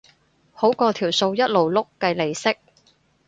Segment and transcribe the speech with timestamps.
[0.53, 2.57] 好過條數一路碌計利息